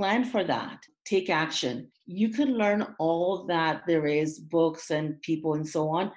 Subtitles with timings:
[0.00, 1.86] plan for that, take action.
[2.06, 6.10] You can learn all that there is, books and people and so on.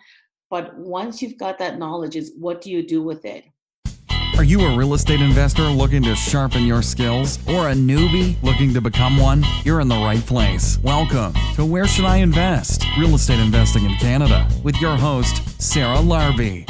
[0.49, 3.43] But once you've got that knowledge, is what do you do with it?
[4.37, 8.73] Are you a real estate investor looking to sharpen your skills or a newbie looking
[8.73, 9.43] to become one?
[9.65, 10.79] You're in the right place.
[10.81, 12.85] Welcome to Where Should I Invest?
[12.97, 16.65] Real Estate Investing in Canada with your host, Sarah Larbi.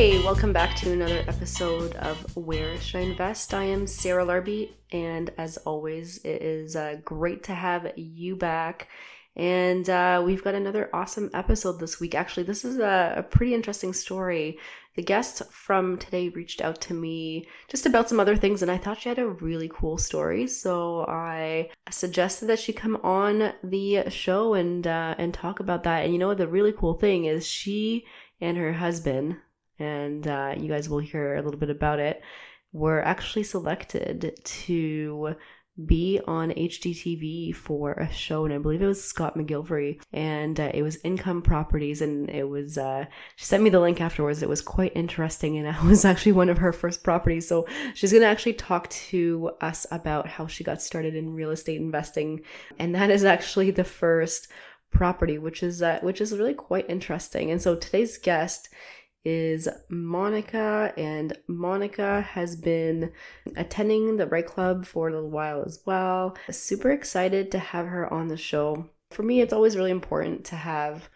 [0.00, 3.52] Hey, welcome back to another episode of Where Should I Invest?
[3.52, 8.88] I am Sarah Larbi, and as always, it is uh, great to have you back.
[9.36, 12.14] And uh, we've got another awesome episode this week.
[12.14, 14.58] Actually, this is a, a pretty interesting story.
[14.96, 18.78] The guest from today reached out to me just about some other things, and I
[18.78, 20.46] thought she had a really cool story.
[20.46, 26.04] So I suggested that she come on the show and uh, and talk about that.
[26.04, 28.06] And you know, what the really cool thing is she
[28.40, 29.36] and her husband,
[29.80, 32.22] and uh, you guys will hear a little bit about it,
[32.72, 35.34] We were actually selected to
[35.86, 40.70] be on HGTV for a show, and I believe it was Scott McGillivray, and uh,
[40.74, 43.06] it was Income Properties, and it was uh,
[43.36, 44.42] she sent me the link afterwards.
[44.42, 47.48] It was quite interesting, and it was actually one of her first properties.
[47.48, 51.80] So she's gonna actually talk to us about how she got started in real estate
[51.80, 52.42] investing,
[52.78, 54.48] and that is actually the first
[54.90, 57.50] property, which is uh, which is really quite interesting.
[57.50, 58.68] And so today's guest
[59.24, 63.12] is Monica, and Monica has been
[63.56, 66.36] attending the Right Club for a little while as well.
[66.50, 68.88] Super excited to have her on the show.
[69.10, 71.08] For me, it's always really important to have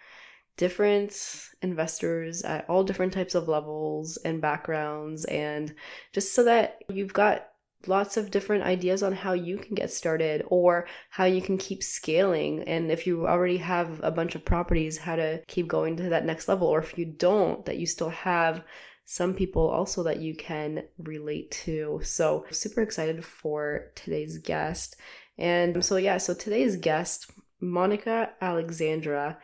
[0.56, 5.74] different investors at all different types of levels and backgrounds, and
[6.12, 7.48] just so that you've got
[7.88, 11.82] lots of different ideas on how you can get started or how you can keep
[11.82, 12.62] scaling.
[12.64, 16.24] And if you already have a bunch of properties, how to keep going to that
[16.24, 16.68] next level.
[16.68, 18.64] Or if you don't, that you still have
[19.06, 22.00] some people also that you can relate to.
[22.02, 24.96] So, super excited for today's guest.
[25.36, 29.38] And so, yeah, so today's guest, Monica Alexandra,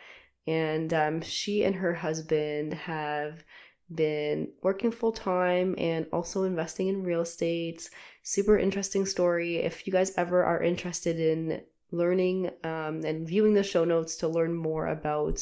[0.47, 3.45] and um, she and her husband have
[3.95, 7.91] been working full time and also investing in real estate.
[8.23, 9.56] Super interesting story.
[9.56, 11.62] If you guys ever are interested in
[11.93, 15.41] learning um, and viewing the show notes to learn more about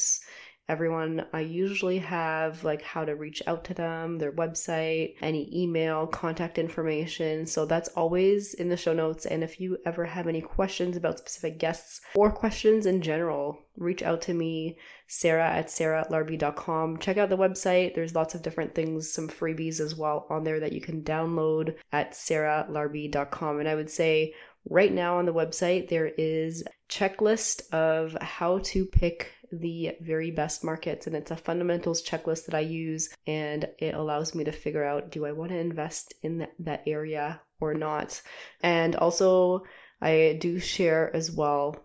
[0.69, 1.25] everyone.
[1.33, 6.59] I usually have like how to reach out to them, their website, any email, contact
[6.59, 7.47] information.
[7.47, 9.25] So that's always in the show notes.
[9.25, 14.03] And if you ever have any questions about specific guests or questions in general, reach
[14.03, 14.77] out to me,
[15.11, 16.99] Sarah at sarahlarbi.com.
[16.99, 17.95] Check out the website.
[17.95, 21.75] There's lots of different things, some freebies as well on there that you can download
[21.91, 23.59] at sarahlarbi.com.
[23.59, 24.35] And I would say
[24.69, 30.63] right now on the website there is checklist of how to pick the very best
[30.63, 34.83] markets and it's a fundamentals checklist that I use and it allows me to figure
[34.83, 38.21] out do I want to invest in that area or not.
[38.61, 39.63] And also
[40.01, 41.83] I do share as well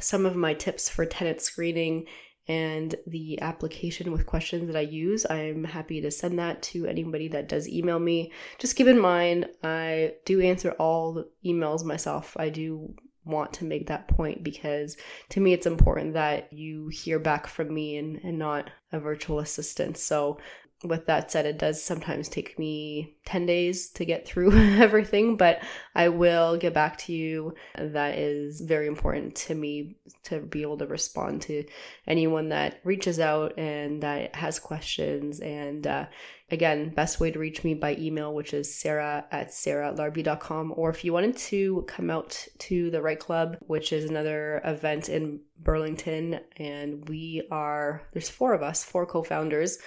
[0.00, 2.06] some of my tips for tenant screening
[2.48, 5.26] and the application with questions that I use.
[5.28, 8.32] I'm happy to send that to anybody that does email me.
[8.58, 12.36] Just keep in mind, I do answer all the emails myself.
[12.38, 14.96] I do want to make that point because
[15.28, 19.38] to me it's important that you hear back from me and, and not a virtual
[19.38, 19.96] assistant.
[19.96, 20.38] So
[20.82, 25.62] with that said, it does sometimes take me 10 days to get through everything, but
[25.94, 27.54] I will get back to you.
[27.76, 31.64] That is very important to me to be able to respond to
[32.06, 35.40] anyone that reaches out and that has questions.
[35.40, 36.06] And uh,
[36.50, 40.72] again, best way to reach me by email, which is sarah at sarahlarbi.com.
[40.76, 45.10] Or if you wanted to come out to the Right Club, which is another event
[45.10, 49.78] in Burlington, and we are, there's four of us, four co founders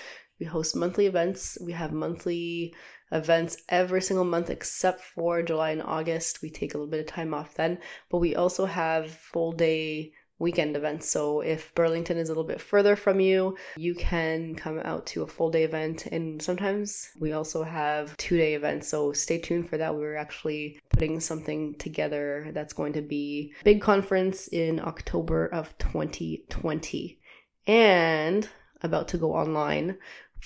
[0.43, 1.57] we host monthly events.
[1.61, 2.75] We have monthly
[3.13, 6.41] events every single month except for July and August.
[6.41, 7.77] We take a little bit of time off then,
[8.11, 11.09] but we also have full day weekend events.
[11.09, 15.23] So if Burlington is a little bit further from you, you can come out to
[15.23, 16.07] a full day event.
[16.07, 18.89] And sometimes we also have two day events.
[18.89, 19.95] So stay tuned for that.
[19.95, 27.17] We're actually putting something together that's going to be big conference in October of 2020.
[27.65, 28.49] And
[28.83, 29.97] about to go online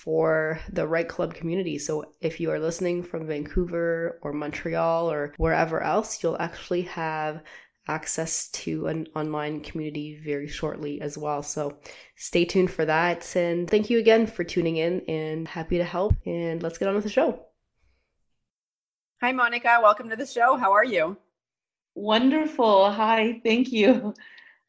[0.04, 1.80] for the Right Club community.
[1.80, 7.42] So if you are listening from Vancouver or Montreal or wherever else, you'll actually have
[7.88, 11.42] access to an online community very shortly as well.
[11.42, 11.80] So
[12.16, 13.36] stay tuned for that.
[13.36, 16.14] And thank you again for tuning in and happy to help.
[16.26, 17.46] And let's get on with the show.
[19.22, 19.80] Hi, Monica.
[19.82, 20.58] Welcome to the show.
[20.58, 21.18] How are you?
[21.96, 22.92] Wonderful.
[22.92, 23.42] Hi.
[23.44, 24.14] Thank you.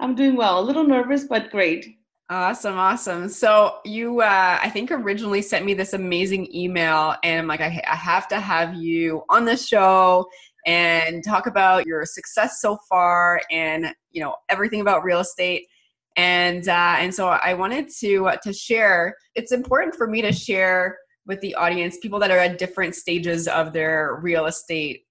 [0.01, 0.61] I'm doing well.
[0.61, 1.98] A little nervous, but great.
[2.31, 3.29] Awesome, awesome.
[3.31, 7.83] So you, uh, I think, originally sent me this amazing email, and I'm like, I,
[7.91, 10.27] I have to have you on the show
[10.67, 15.67] and talk about your success so far, and you know everything about real estate.
[16.17, 19.17] And uh, and so I wanted to uh, to share.
[19.35, 23.49] It's important for me to share with the audience people that are at different stages
[23.49, 25.05] of their real estate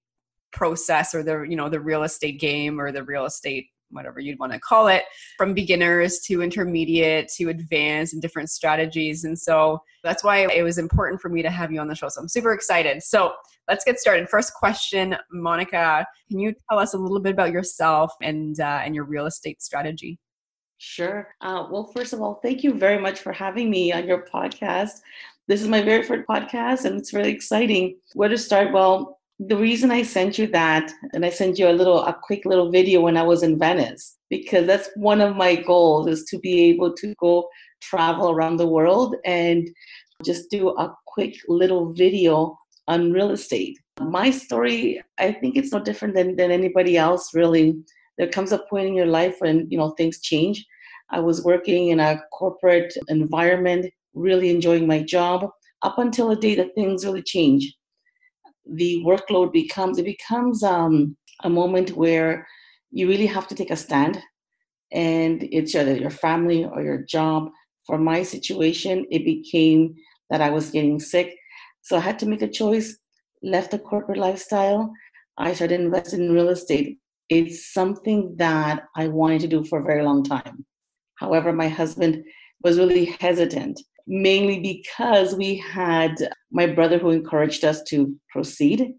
[0.52, 4.40] process or the you know the real estate game or the real estate whatever you'd
[4.40, 5.04] want to call it,
[5.38, 9.24] from beginners to intermediate to advanced and different strategies.
[9.24, 12.10] And so that's why it was important for me to have you on the show.
[12.10, 13.04] So I'm super excited.
[13.04, 13.34] So
[13.68, 14.30] let's get started.
[14.30, 18.96] First question, Monica, can you tell us a little bit about yourself and uh, and
[18.96, 20.20] your real estate strategy?
[20.78, 21.34] Sure.
[21.42, 25.02] Uh, well, first of all, thank you very much for having me on your podcast.
[25.48, 27.98] This is my very first podcast, and it's really exciting.
[28.14, 28.74] Where to start?
[28.74, 32.44] Well, the reason I sent you that, and I sent you a little, a quick
[32.46, 36.40] little video when I was in Venice, because that's one of my goals is to
[36.40, 37.48] be able to go
[37.80, 39.70] travel around the world and
[40.26, 42.58] just do a quick little video
[42.88, 43.78] on real estate.
[44.02, 47.78] My story, I think it's no different than, than anybody else, really.
[48.18, 50.66] There comes a point in your life when, you know, things change.
[51.12, 55.48] I was working in a corporate environment, really enjoying my job,
[55.84, 57.77] up until the day that things really change
[58.74, 62.48] the workload becomes it becomes um, a moment where
[62.92, 64.20] you really have to take a stand.
[64.92, 67.50] And it's either your family or your job.
[67.86, 69.96] For my situation it became
[70.30, 71.36] that i was getting sick.
[71.82, 72.98] So i had to make a choice
[73.44, 74.92] left the corporate lifestyle.
[75.38, 76.98] I started investing in real estate.
[77.30, 80.66] It's something that i wanted to do for a very long time.
[81.16, 82.24] However my husband
[82.64, 86.16] was really hesitant mainly because we had
[86.52, 88.94] my brother who encouraged us to proceed.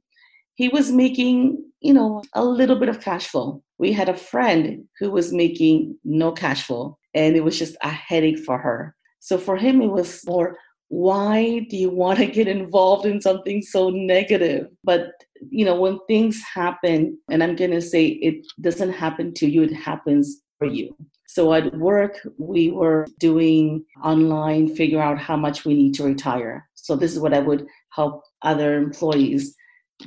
[0.55, 3.62] He was making, you know, a little bit of cash flow.
[3.78, 7.90] We had a friend who was making no cash flow, and it was just a
[7.90, 8.94] headache for her.
[9.20, 10.56] So for him, it was more,
[10.88, 14.66] why do you want to get involved in something so negative?
[14.84, 15.11] But,
[15.50, 19.62] you know, when things happen, and I'm going to say it doesn't happen to you,
[19.62, 20.96] it happens for you.
[21.38, 26.69] So at work, we were doing online, figure out how much we need to retire.
[26.75, 29.55] So this is what I would help other employees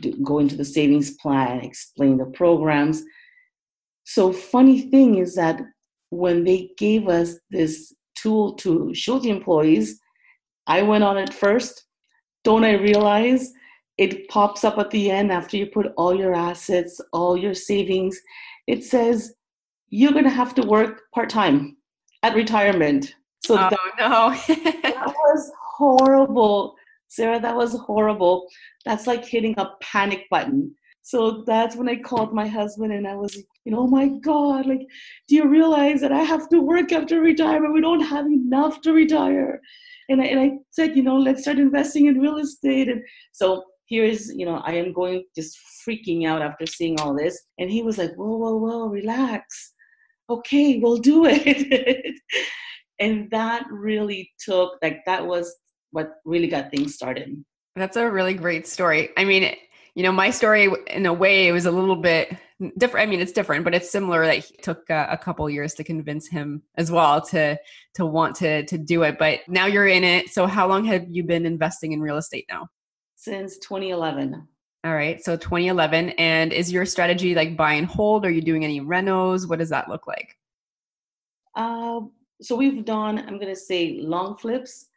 [0.02, 3.02] do, go into the savings plan, explain the programs.
[4.04, 5.62] So funny thing is that
[6.10, 10.02] when they gave us this tool to show the employees,
[10.68, 11.86] I went on it first.
[12.44, 13.54] Don't I realize
[13.98, 18.20] it pops up at the end after you put all your assets, all your savings.
[18.68, 19.34] It says
[19.92, 21.78] you're going to have to work part time
[22.24, 23.14] at retirement.
[23.44, 24.34] So oh, that, no.
[24.82, 26.76] that was horrible.
[27.08, 28.48] Sarah, that was horrible.
[28.86, 30.74] That's like hitting a panic button.
[31.04, 34.66] So that's when I called my husband and I was, you know, oh my God,
[34.66, 34.86] like,
[35.28, 37.74] do you realize that I have to work after retirement?
[37.74, 39.60] We don't have enough to retire.
[40.08, 42.88] And I, and I said, you know, let's start investing in real estate.
[42.88, 43.02] And
[43.34, 47.38] so here's, you know, I am going just freaking out after seeing all this.
[47.58, 49.74] And he was like, whoa, whoa, whoa, relax
[50.32, 52.20] okay, we'll do it.
[53.00, 55.54] and that really took, like, that was
[55.92, 57.44] what really got things started.
[57.76, 59.10] That's a really great story.
[59.18, 59.56] I mean,
[59.96, 62.36] you know, my story in a way it was a little bit
[62.78, 63.08] different.
[63.08, 64.26] I mean, it's different, but it's similar.
[64.26, 67.58] That it took a, a couple years to convince him as well to
[67.96, 69.18] to want to to do it.
[69.18, 70.30] But now you're in it.
[70.30, 72.68] So, how long have you been investing in real estate now?
[73.16, 74.48] Since 2011.
[74.84, 75.24] All right.
[75.24, 76.10] So 2011.
[76.12, 78.26] And is your strategy like buy and hold?
[78.26, 79.48] Are you doing any renos?
[79.48, 80.38] What does that look like?
[81.56, 82.02] Uh,
[82.42, 84.88] so we've done, I'm going to say long flips,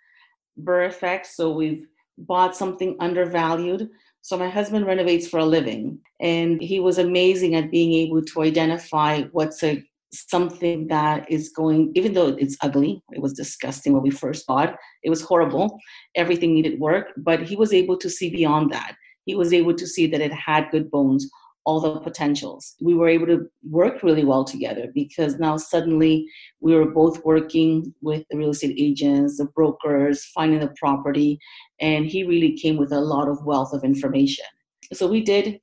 [0.63, 1.37] BRRRR effects.
[1.37, 1.87] So we've
[2.17, 3.91] bought something undervalued.
[4.23, 8.43] So my husband renovates for a living and he was amazing at being able to
[8.43, 14.03] identify what's a something that is going even though it's ugly it was disgusting when
[14.03, 15.77] we first bought it was horrible
[16.15, 19.87] everything needed work but he was able to see beyond that he was able to
[19.87, 21.31] see that it had good bones,
[21.65, 22.75] all the potentials.
[22.81, 26.27] We were able to work really well together because now suddenly
[26.61, 31.39] we were both working with the real estate agents, the brokers, finding the property,
[31.81, 34.45] and he really came with a lot of wealth of information.
[34.93, 35.61] So we did,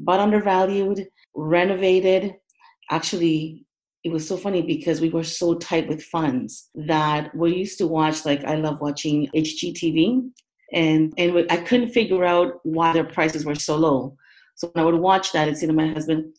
[0.00, 2.34] but undervalued, renovated.
[2.90, 3.64] Actually,
[4.02, 7.86] it was so funny because we were so tight with funds that we used to
[7.86, 10.30] watch like I love watching HGTV
[10.72, 14.16] and and I couldn't figure out why their prices were so low.
[14.54, 16.34] So when I would watch that and say to my husband,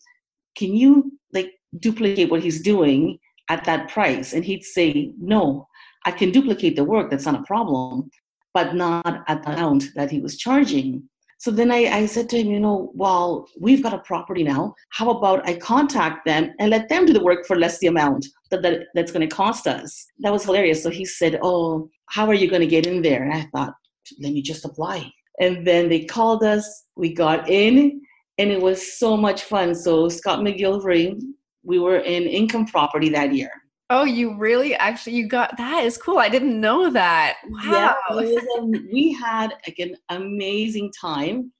[0.55, 3.19] "Can you like duplicate what he's doing
[3.49, 5.67] at that price?" And he'd say, "No,
[6.05, 7.09] I can duplicate the work.
[7.09, 8.09] That's not a problem,
[8.53, 11.09] but not at the amount that he was charging."
[11.41, 14.75] So then I, I said to him, you know, well, we've got a property now.
[14.89, 18.27] How about I contact them and let them do the work for less the amount
[18.51, 20.05] that, that that's going to cost us?
[20.19, 20.83] That was hilarious.
[20.83, 23.23] So he said, oh, how are you going to get in there?
[23.23, 23.73] And I thought,
[24.19, 25.11] let me just apply.
[25.39, 26.85] And then they called us.
[26.95, 28.01] We got in,
[28.37, 29.75] and it was so much fun.
[29.75, 31.19] So Scott McGillivray,
[31.63, 33.51] we were in income property that year.
[33.93, 36.17] Oh, you really actually you got that is cool.
[36.17, 37.39] I didn't know that.
[37.49, 37.97] Wow.
[38.13, 41.51] Yeah, we had like an amazing time.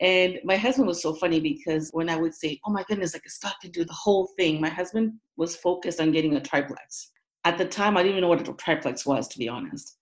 [0.00, 3.28] And my husband was so funny because when I would say, Oh my goodness, like
[3.28, 7.12] Scott can do the whole thing, my husband was focused on getting a triplex.
[7.44, 9.97] At the time I didn't even know what a triplex was, to be honest.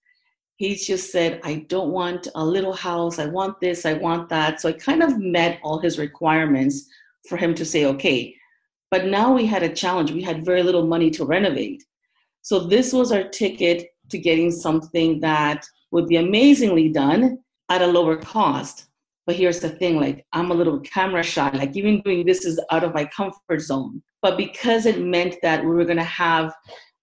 [0.57, 4.59] He just said, I don't want a little house, I want this, I want that.
[4.59, 6.85] So I kind of met all his requirements
[7.29, 8.35] for him to say, okay,
[8.89, 10.11] but now we had a challenge.
[10.11, 11.83] We had very little money to renovate.
[12.41, 17.87] So this was our ticket to getting something that would be amazingly done at a
[17.87, 18.87] lower cost.
[19.25, 21.49] But here's the thing like, I'm a little camera shy.
[21.49, 24.01] Like, even doing this is out of my comfort zone.
[24.21, 26.53] But because it meant that we were going to have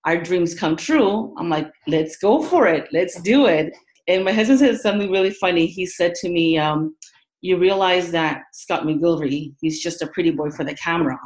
[0.04, 2.88] our dreams come true, I'm like, let's go for it.
[2.92, 3.72] Let's do it.
[4.06, 5.66] And my husband said something really funny.
[5.66, 6.94] He said to me, um,
[7.40, 11.18] You realize that Scott McGillivray, he's just a pretty boy for the camera.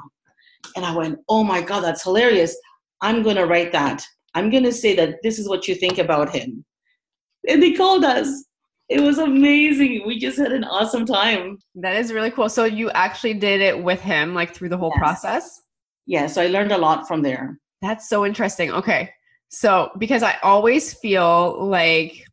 [0.76, 2.56] And I went, oh my God, that's hilarious.
[3.00, 4.04] I'm going to write that.
[4.34, 6.64] I'm going to say that this is what you think about him.
[7.48, 8.44] And they called us.
[8.88, 10.02] It was amazing.
[10.06, 11.58] We just had an awesome time.
[11.74, 12.48] That is really cool.
[12.48, 14.98] So you actually did it with him, like through the whole yes.
[14.98, 15.62] process?
[16.06, 17.58] Yeah, so I learned a lot from there.
[17.82, 18.72] That's so interesting.
[18.72, 19.10] Okay.
[19.50, 22.24] So, because I always feel like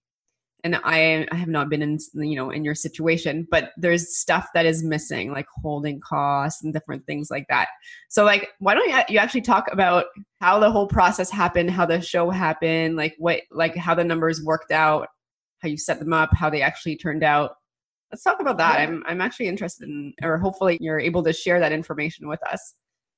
[0.66, 4.50] and I, I have not been in you know in your situation but there's stuff
[4.56, 7.68] that is missing like holding costs and different things like that.
[8.10, 10.06] So like why don't you, you actually talk about
[10.42, 14.44] how the whole process happened how the show happened like what like how the numbers
[14.44, 15.08] worked out
[15.60, 17.52] how you set them up how they actually turned out.
[18.12, 18.80] Let's talk about that.
[18.80, 22.74] I'm i'm actually interested in or hopefully you're able to share that information with us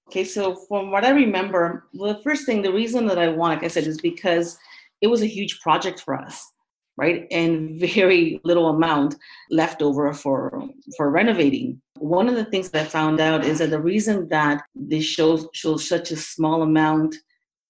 [0.07, 3.63] okay so from what i remember the first thing the reason that i want like
[3.63, 4.57] i said is because
[5.01, 6.51] it was a huge project for us
[6.97, 7.27] right?
[7.31, 9.15] And very little amount
[9.49, 10.63] left over for
[10.97, 11.81] for renovating.
[11.99, 15.47] One of the things that I found out is that the reason that this shows
[15.53, 17.15] shows such a small amount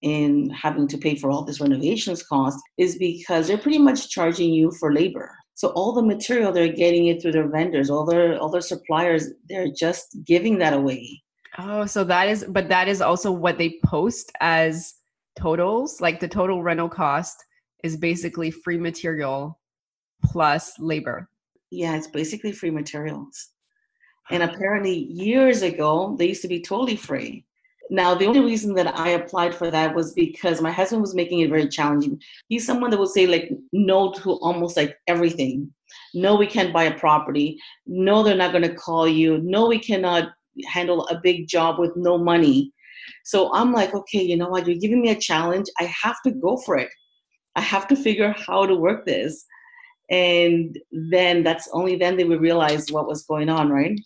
[0.02, 4.54] in having to pay for all this renovations cost is because they're pretty much charging
[4.54, 5.36] you for labor.
[5.56, 9.30] So all the material they're getting it through their vendors, all their all their suppliers,
[9.50, 11.22] they're just giving that away.
[11.58, 14.96] Oh, so that is but that is also what they post as
[15.38, 17.44] totals, like the total rental cost
[17.84, 19.60] is basically free material
[20.24, 21.30] plus labor.
[21.70, 23.50] Yeah, it's basically free materials.
[24.30, 27.46] And apparently, years ago, they used to be totally free.
[27.90, 31.40] Now, the only reason that I applied for that was because my husband was making
[31.40, 32.22] it very challenging.
[32.50, 35.72] He's someone that will say, like, no to almost like everything.
[36.14, 37.58] No, we can't buy a property.
[37.86, 39.38] No, they're not going to call you.
[39.38, 40.32] No, we cannot
[40.66, 42.72] handle a big job with no money.
[43.24, 44.68] So I'm like, okay, you know what?
[44.68, 45.68] You're giving me a challenge.
[45.80, 46.90] I have to go for it.
[47.56, 49.46] I have to figure how to work this.
[50.10, 54.00] And then that's only then they would realize what was going on, right?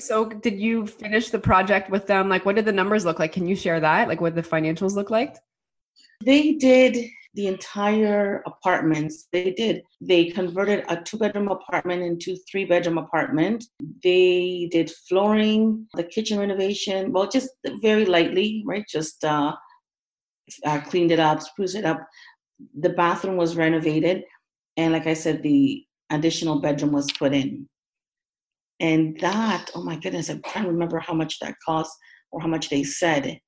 [0.00, 2.28] So, did you finish the project with them?
[2.28, 3.32] Like, what did the numbers look like?
[3.32, 4.06] Can you share that?
[4.06, 5.36] Like, what the financials look like?
[6.24, 9.28] They did the entire apartments.
[9.32, 9.82] They did.
[10.00, 13.64] They converted a two bedroom apartment into three bedroom apartment.
[14.02, 17.12] They did flooring, the kitchen renovation.
[17.12, 18.84] Well, just very lightly, right?
[18.88, 19.54] Just uh,
[20.64, 22.00] uh, cleaned it up, spruced it up
[22.78, 24.24] the bathroom was renovated
[24.76, 27.68] and like i said the additional bedroom was put in
[28.80, 31.92] and that oh my goodness trying to remember how much that cost
[32.30, 33.38] or how much they said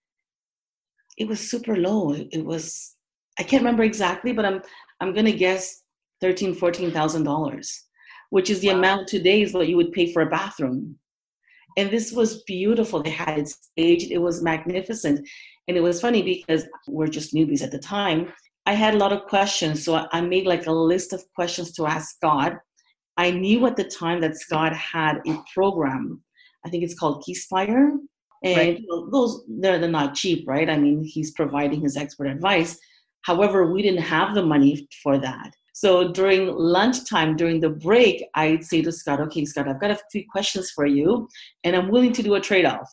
[1.19, 2.97] it was super low it was
[3.39, 4.61] i can't remember exactly but i'm
[5.01, 5.83] i'm gonna guess
[6.21, 7.87] 13 14000 dollars
[8.31, 8.79] which is the wow.
[8.79, 10.97] amount today is what you would pay for a bathroom
[11.77, 15.27] and this was beautiful they had it staged it was magnificent
[15.69, 18.33] and it was funny because we're just newbies at the time
[18.67, 21.87] I had a lot of questions, so I made like a list of questions to
[21.87, 22.59] ask Scott.
[23.17, 26.23] I knew at the time that Scott had a program.
[26.65, 27.97] I think it's called Keyspire,
[28.45, 28.81] and right.
[29.11, 30.69] those they're, they're not cheap, right?
[30.69, 32.79] I mean, he's providing his expert advice.
[33.23, 35.53] However, we didn't have the money for that.
[35.73, 39.99] So during lunchtime, during the break, I'd say to Scott, okay, Scott, I've got a
[40.13, 41.29] few questions for you,
[41.65, 42.89] and I'm willing to do a trade off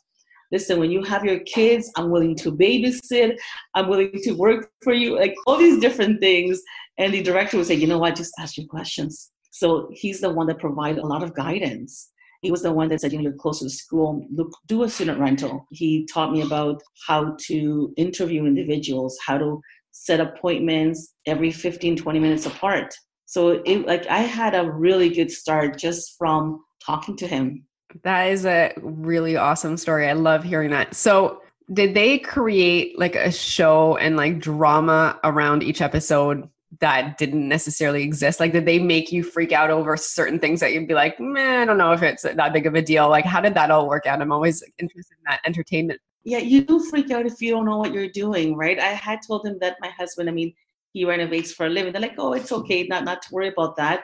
[0.52, 3.36] listen, when you have your kids, I'm willing to babysit,
[3.76, 6.62] I'm willing to work for you, like all these different things.
[6.98, 9.32] And the director would say, you know what, just ask your questions.
[9.52, 12.10] So he's the one that provided a lot of guidance.
[12.42, 14.84] He was the one that said, you know, you're close to the school, look, do
[14.84, 15.66] a student rental.
[15.72, 19.60] He taught me about how to interview individuals, how to
[20.00, 22.96] set appointments every 15, 20 minutes apart.
[23.26, 27.66] So it like I had a really good start just from talking to him.
[28.04, 30.08] That is a really awesome story.
[30.08, 30.96] I love hearing that.
[30.96, 31.42] So
[31.74, 36.48] did they create like a show and like drama around each episode
[36.80, 38.40] that didn't necessarily exist?
[38.40, 41.62] Like, did they make you freak out over certain things that you'd be like, man,
[41.62, 43.10] I don't know if it's that big of a deal?
[43.10, 44.22] Like, how did that all work out?
[44.22, 46.00] I'm always interested in that entertainment.
[46.28, 48.78] Yeah, you do freak out if you don't know what you're doing, right?
[48.78, 50.54] I had told him that my husband, I mean,
[50.92, 51.94] he renovates for a living.
[51.94, 52.64] They're like, oh, it's mm-hmm.
[52.64, 54.04] okay, not not to worry about that.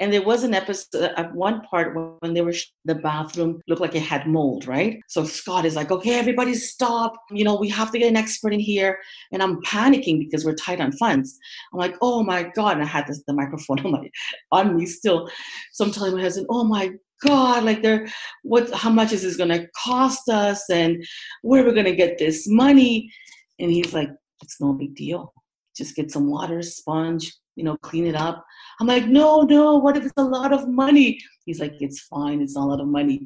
[0.00, 2.54] And there was an episode at one part when they were
[2.86, 4.98] the bathroom looked like it had mold, right?
[5.06, 7.12] So Scott is like, okay, everybody stop.
[7.30, 8.98] You know, we have to get an expert in here.
[9.30, 11.38] And I'm panicking because we're tight on funds.
[11.72, 12.78] I'm like, oh my God.
[12.78, 14.10] And I had this, the microphone on, my,
[14.50, 15.30] on me still.
[15.72, 16.90] So I'm telling my husband, oh my
[17.26, 18.08] God, like they're
[18.42, 21.04] what how much is this gonna cost us and
[21.42, 23.10] where are we gonna get this money?
[23.58, 24.10] And he's like,
[24.42, 25.32] it's no big deal.
[25.76, 28.44] Just get some water, sponge, you know, clean it up.
[28.80, 31.18] I'm like, no, no, what if it's a lot of money?
[31.44, 33.20] He's like, it's fine, it's not a lot of money.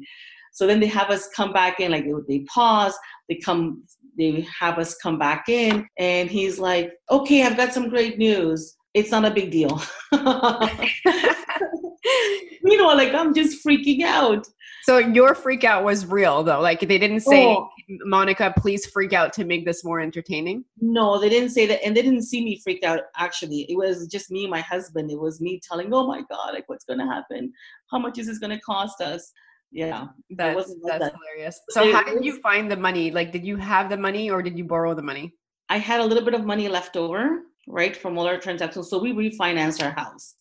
[0.51, 2.97] So then they have us come back in, like they pause,
[3.27, 3.83] they come,
[4.17, 8.75] they have us come back in, and he's like, okay, I've got some great news.
[8.93, 9.81] It's not a big deal.
[12.63, 14.47] Meanwhile, like I'm just freaking out.
[14.83, 16.61] So your freak out was real though.
[16.61, 17.69] Like they didn't say, oh.
[18.03, 20.63] Monica, please freak out to make this more entertaining.
[20.79, 22.99] No, they didn't say that, and they didn't see me freak out.
[23.17, 25.09] Actually, it was just me and my husband.
[25.09, 27.51] It was me telling, "Oh my God, like what's gonna happen?
[27.89, 29.31] How much is this gonna cost us?"
[29.71, 31.13] Yeah, that's that's that.
[31.13, 31.59] hilarious.
[31.69, 33.11] So how did you find the money?
[33.11, 35.33] Like, did you have the money or did you borrow the money?
[35.69, 38.89] I had a little bit of money left over, right, from all our transactions.
[38.89, 40.35] So we refinanced our house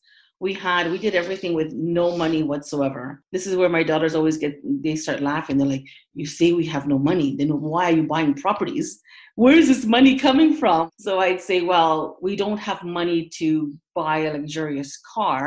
[0.45, 3.23] we had we did everything with no money whatsoever.
[3.33, 5.57] This is where my daughters always get they start laughing.
[5.57, 7.35] They're like you say we have no money.
[7.35, 9.01] Then why are you buying properties?
[9.37, 10.91] Where is this money coming from?
[10.99, 13.49] So i'd say well we don't have money to
[13.95, 15.45] buy a luxurious car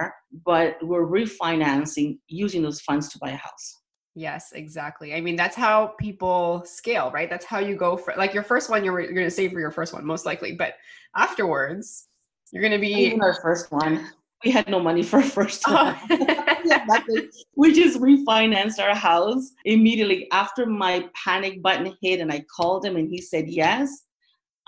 [0.52, 3.68] but we're refinancing using those funds to buy a house.
[4.16, 5.14] Yes, exactly.
[5.14, 7.30] I mean, that's how people scale, right?
[7.30, 8.84] That's how you go for like your first one.
[8.84, 10.74] You're, you're going to save for your first one, most likely, but
[11.16, 12.08] afterwards,
[12.52, 14.10] you're going to be Even our first one
[14.44, 15.98] we had no money for a first time.
[16.10, 17.02] Oh.
[17.56, 22.96] we just refinanced our house immediately after my panic button hit and I called him
[22.98, 24.04] and he said yes.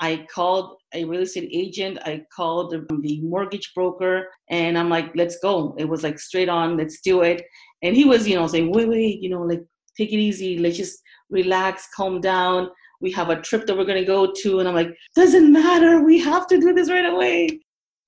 [0.01, 1.99] I called a real estate agent.
[2.05, 5.75] I called the mortgage broker and I'm like, let's go.
[5.77, 7.43] It was like straight on, let's do it.
[7.83, 9.61] And he was, you know, saying, wait, wait, you know, like
[9.97, 10.57] take it easy.
[10.57, 12.69] Let's just relax, calm down.
[13.01, 14.59] We have a trip that we're going to go to.
[14.59, 16.01] And I'm like, doesn't matter.
[16.01, 17.59] We have to do this right away.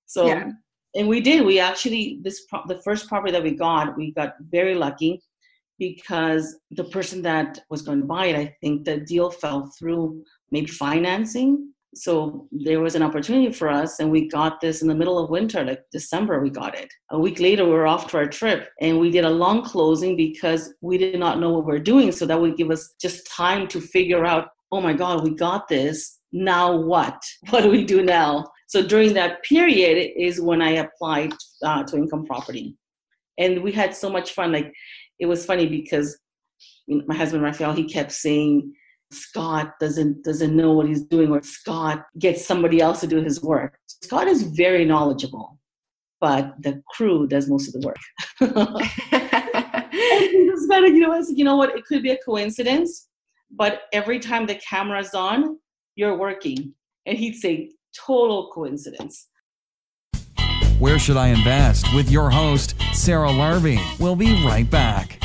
[0.05, 0.51] So yeah
[0.95, 1.45] and we did.
[1.45, 5.21] We actually this pro- the first property that we got, we got very lucky
[5.79, 10.23] because the person that was going to buy it, I think the deal fell through
[10.51, 11.73] maybe financing.
[11.95, 15.29] So there was an opportunity for us, and we got this in the middle of
[15.29, 16.39] winter, like December.
[16.39, 16.89] We got it.
[17.09, 20.15] A week later, we were off to our trip, and we did a long closing
[20.15, 22.11] because we did not know what we we're doing.
[22.11, 24.49] So that would give us just time to figure out.
[24.71, 26.19] Oh my God, we got this.
[26.31, 27.21] Now what?
[27.49, 28.45] What do we do now?
[28.71, 32.77] So during that period is when I applied uh, to income property,
[33.37, 34.53] and we had so much fun.
[34.53, 34.71] Like
[35.19, 36.17] it was funny because
[36.87, 38.73] my husband Raphael he kept saying
[39.11, 43.43] Scott doesn't doesn't know what he's doing, or Scott gets somebody else to do his
[43.43, 43.77] work.
[43.87, 45.59] Scott is very knowledgeable,
[46.21, 47.99] but the crew does most of the work.
[50.31, 51.75] you know, you know what?
[51.75, 53.09] It could be a coincidence,
[53.51, 55.59] but every time the camera's on,
[55.97, 56.73] you're working.
[57.05, 59.27] And he'd say, total coincidence.
[60.79, 61.93] Where should I invest?
[61.93, 63.79] With your host, Sarah Larbi.
[63.99, 65.21] We'll be right back.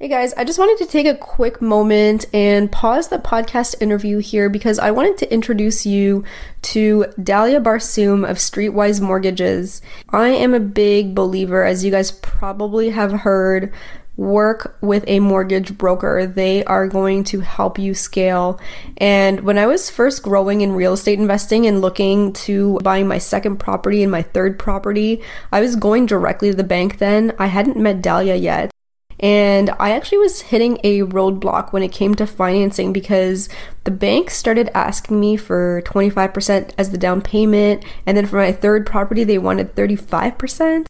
[0.00, 4.18] Hey guys, I just wanted to take a quick moment and pause the podcast interview
[4.18, 6.22] here because I wanted to introduce you
[6.62, 9.82] to Dalia Barsoum of Streetwise Mortgages.
[10.10, 13.72] I am a big believer, as you guys probably have heard,
[14.18, 16.26] work with a mortgage broker.
[16.26, 18.60] They are going to help you scale.
[18.98, 23.18] And when I was first growing in real estate investing and looking to buying my
[23.18, 27.32] second property and my third property, I was going directly to the bank then.
[27.38, 28.72] I hadn't met Dalia yet.
[29.20, 33.48] And I actually was hitting a roadblock when it came to financing because
[33.84, 37.84] the bank started asking me for 25% as the down payment.
[38.06, 40.86] And then for my third property, they wanted 35%.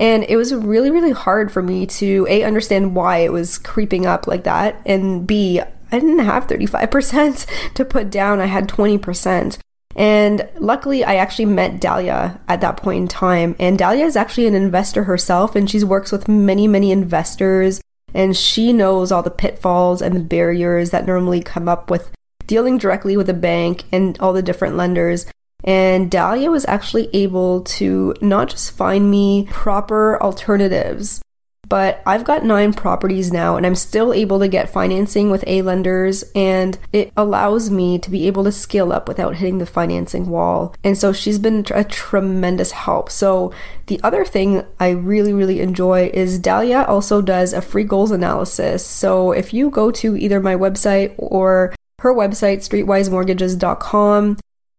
[0.00, 4.06] And it was really, really hard for me to A, understand why it was creeping
[4.06, 9.58] up like that, and B, I didn't have 35% to put down, I had 20%.
[9.96, 13.56] And luckily, I actually met Dalia at that point in time.
[13.58, 17.80] And Dalia is actually an investor herself, and she works with many, many investors.
[18.14, 22.12] And she knows all the pitfalls and the barriers that normally come up with
[22.46, 25.26] dealing directly with a bank and all the different lenders.
[25.64, 31.20] And Dalia was actually able to not just find me proper alternatives,
[31.68, 35.62] but I've got nine properties now and I'm still able to get financing with A
[35.62, 40.30] lenders and it allows me to be able to scale up without hitting the financing
[40.30, 40.74] wall.
[40.82, 43.10] And so she's been a tremendous help.
[43.10, 43.52] So
[43.86, 48.84] the other thing I really, really enjoy is Dalia also does a free goals analysis.
[48.84, 54.38] So if you go to either my website or her website, streetwisemortgages.com,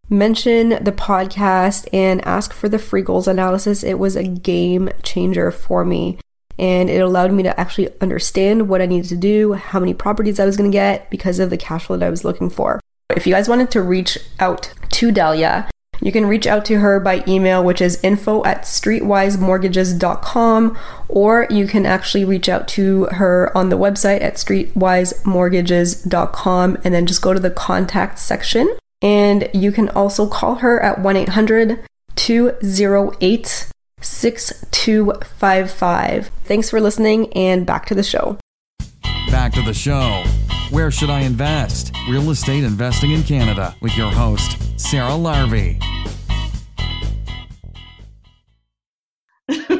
[0.09, 3.83] mention the podcast and ask for the free goals analysis.
[3.83, 6.19] It was a game changer for me
[6.59, 10.39] and it allowed me to actually understand what I needed to do, how many properties
[10.39, 12.81] I was going to get because of the cash flow that I was looking for.
[13.15, 15.69] If you guys wanted to reach out to Dalia,
[16.01, 21.67] you can reach out to her by email, which is info at streetwisemortgages.com, or you
[21.67, 27.33] can actually reach out to her on the website at streetwisemortgages.com and then just go
[27.33, 28.75] to the contact section.
[29.01, 31.79] And you can also call her at 1 800
[32.15, 36.31] 208 6255.
[36.43, 38.37] Thanks for listening and back to the show.
[39.29, 40.23] Back to the show.
[40.71, 41.95] Where should I invest?
[42.09, 45.79] Real estate investing in Canada with your host, Sarah Larbi.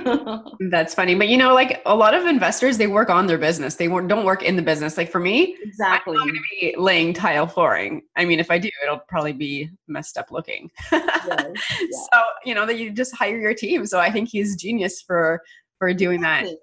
[0.71, 1.15] That's funny.
[1.15, 3.75] But you know, like a lot of investors, they work on their business.
[3.75, 4.97] They don't work in the business.
[4.97, 6.13] Like for me, exactly.
[6.13, 8.01] I'm not going to be laying tile flooring.
[8.15, 10.69] I mean, if I do, it'll probably be messed up looking.
[10.91, 11.87] yes, yeah.
[11.91, 13.85] So, you know, that you just hire your team.
[13.85, 15.41] So I think he's genius for
[15.77, 16.51] for doing exactly.
[16.51, 16.59] that.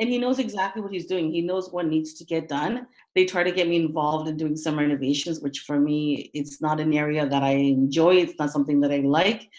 [0.00, 1.32] And he knows exactly what he's doing.
[1.32, 2.86] He knows what needs to get done.
[3.16, 6.78] They try to get me involved in doing some renovations, which for me, it's not
[6.78, 8.16] an area that I enjoy.
[8.16, 9.50] It's not something that I like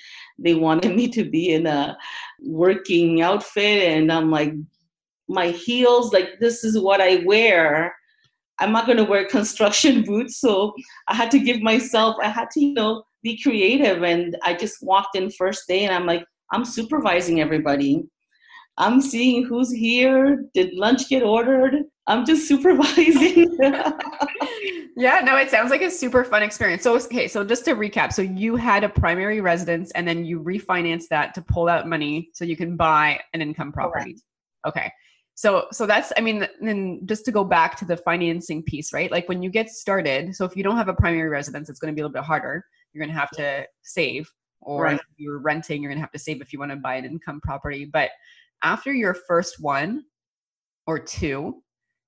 [0.41, 1.97] they wanted me to be in a
[2.41, 4.53] working outfit and i'm like
[5.27, 7.95] my heels like this is what i wear.
[8.61, 10.73] I'm not going to wear construction boots so
[11.07, 14.81] i had to give myself i had to you know be creative and i just
[14.81, 18.03] walked in first day and i'm like i'm supervising everybody
[18.79, 23.57] i'm seeing who's here did lunch get ordered i'm just supervising
[24.99, 26.83] yeah, no, it sounds like a super fun experience.
[26.83, 30.41] So, okay, so just to recap, so you had a primary residence and then you
[30.41, 34.17] refinanced that to pull out money so you can buy an income property.
[34.65, 34.77] Correct.
[34.77, 34.91] Okay.
[35.35, 39.09] So, so that's, I mean, then just to go back to the financing piece, right?
[39.09, 41.93] Like when you get started, so if you don't have a primary residence, it's going
[41.93, 42.65] to be a little bit harder.
[42.91, 44.95] You're going to have to save, or right.
[44.95, 47.05] if you're renting, you're going to have to save if you want to buy an
[47.05, 47.85] income property.
[47.85, 48.09] But
[48.63, 50.03] after your first one
[50.87, 51.61] or two,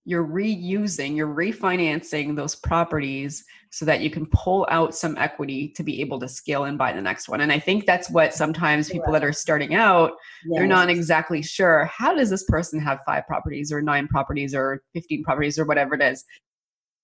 [0.03, 5.83] you're reusing, you're refinancing those properties so that you can pull out some equity to
[5.83, 7.41] be able to scale and buy the next one.
[7.41, 10.13] And I think that's what sometimes people that are starting out,
[10.45, 10.57] yes.
[10.57, 14.81] they're not exactly sure how does this person have five properties or nine properties or
[14.93, 16.25] 15 properties or whatever it is.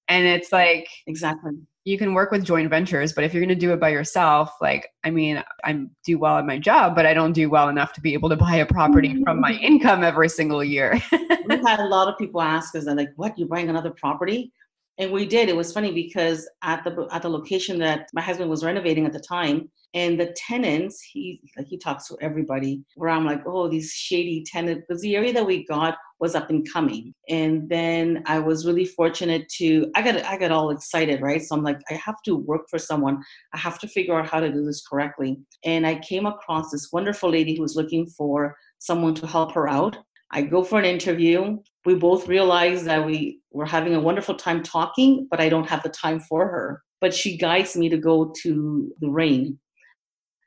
[0.08, 1.54] And it's like exactly
[1.88, 4.52] you can work with joint ventures, but if you're going to do it by yourself,
[4.60, 7.94] like, I mean, I do well at my job, but I don't do well enough
[7.94, 9.64] to be able to buy a property from my mm-hmm.
[9.64, 11.02] income every single year.
[11.48, 14.52] We've had a lot of people ask us, like, what, you're buying another property?
[15.00, 15.48] And we did.
[15.48, 19.14] It was funny because at the at the location that my husband was renovating at
[19.14, 22.84] the time, and the tenants, he like he talks to everybody.
[22.96, 24.86] Where I'm like, oh, these shady tenants.
[24.88, 28.86] Because the area that we got was up and coming, and then I was really
[28.86, 29.92] fortunate to.
[29.96, 31.44] I got I got all excited, right?
[31.44, 33.22] So I'm like, I have to work for someone.
[33.54, 35.38] I have to figure out how to do this correctly.
[35.64, 39.68] And I came across this wonderful lady who was looking for someone to help her
[39.68, 39.98] out.
[40.32, 41.58] I go for an interview.
[41.86, 45.84] We both realize that we were having a wonderful time talking, but I don't have
[45.84, 46.84] the time for her.
[47.00, 49.60] But she guides me to go to the REIN.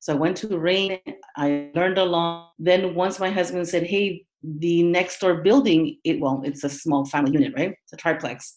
[0.01, 0.99] So I went to the REIN.
[1.37, 2.53] I learned a lot.
[2.59, 7.05] Then once my husband said, "Hey, the next door building, it well, it's a small
[7.05, 7.75] family unit, right?
[7.85, 8.57] It's a triplex."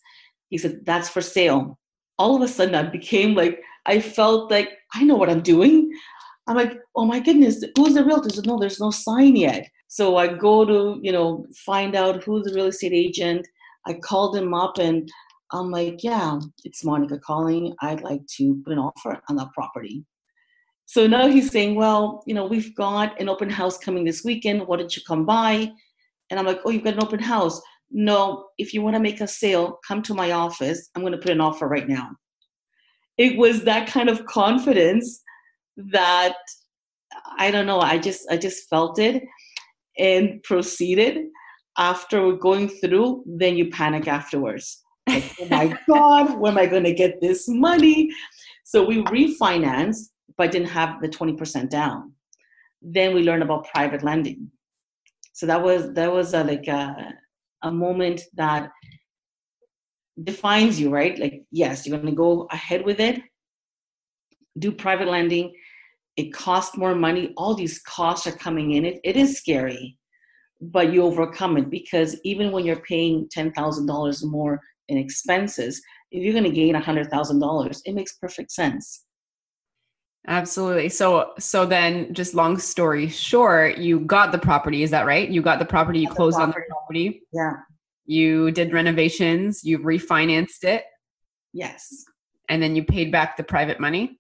[0.50, 1.78] He said, "That's for sale."
[2.18, 5.92] All of a sudden, I became like I felt like I know what I'm doing.
[6.48, 10.18] I'm like, "Oh my goodness, who's the realtor?" Said, "No, there's no sign yet." So
[10.18, 13.48] I go to, you know, find out who's the real estate agent.
[13.86, 15.08] I called him up and
[15.52, 17.76] I'm like, yeah, it's Monica calling.
[17.80, 20.04] I'd like to put an offer on that property.
[20.88, 24.66] So now he's saying, well, you know, we've got an open house coming this weekend.
[24.66, 25.72] Why don't you come by?
[26.32, 27.62] And I'm like, oh, you've got an open house.
[27.92, 30.90] No, if you want to make a sale, come to my office.
[30.96, 32.10] I'm going to put an offer right now.
[33.20, 35.22] It was that kind of confidence
[35.78, 36.34] that
[37.38, 37.80] I don't know.
[37.80, 39.22] I just I just felt it
[39.98, 41.28] and proceeded
[41.78, 44.84] after we're going through, then you panic afterwards.
[45.08, 48.10] Like, oh my God, where am I going to get this money?
[48.64, 52.14] So we refinanced, but didn't have the 20% down.
[52.82, 54.52] Then we learned about private lending.
[55.34, 57.14] So that was that was a, like a,
[57.64, 58.70] a moment that
[60.24, 61.18] defines you, right?
[61.18, 63.20] Like, yes, you're going to go ahead with it,
[64.60, 65.54] do private lending.
[66.16, 67.34] It costs more money.
[67.38, 68.86] All these costs are coming in.
[68.86, 69.98] It, it is scary,
[70.62, 76.34] but you overcome it because even when you're paying $10,000 more in expenses, if you're
[76.34, 79.06] going to gain $100,000, it makes perfect sense.
[80.28, 80.88] Absolutely.
[80.88, 85.28] So so then just long story short, you got the property, is that right?
[85.28, 87.24] You got the property, you closed on the property.
[87.34, 87.54] Yeah.
[88.06, 90.86] You did renovations, you refinanced it,
[91.52, 92.06] Yes.
[92.48, 94.20] and then you paid back the private money.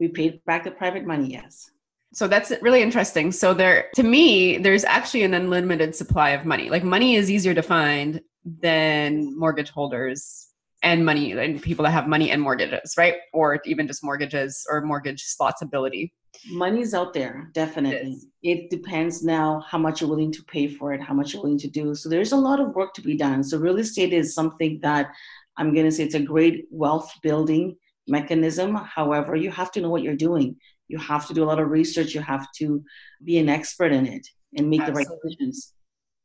[0.00, 1.70] We paid back the private money, yes.
[2.12, 3.32] So that's really interesting.
[3.32, 6.70] So there to me, there's actually an unlimited supply of money.
[6.70, 10.48] Like money is easier to find than mortgage holders
[10.82, 13.16] and money and people that have money and mortgages, right?
[13.32, 16.12] Or even just mortgages or mortgage slots ability.
[16.50, 18.12] Money's out there, definitely.
[18.12, 18.26] is.
[18.42, 21.58] It depends now how much you're willing to pay for it, how much you're willing
[21.58, 21.94] to do.
[21.94, 23.42] So there's a lot of work to be done.
[23.42, 25.10] So real estate is something that
[25.56, 28.74] I'm going to say it's a great wealth building mechanism.
[28.74, 30.56] However, you have to know what you're doing.
[30.88, 32.14] You have to do a lot of research.
[32.14, 32.84] You have to
[33.22, 35.72] be an expert in it and make the right decisions.